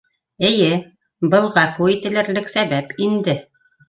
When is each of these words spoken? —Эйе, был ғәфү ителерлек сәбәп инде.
—Эйе, 0.47 0.69
был 1.33 1.45
ғәфү 1.57 1.89
ителерлек 1.97 2.49
сәбәп 2.55 2.97
инде. 3.09 3.37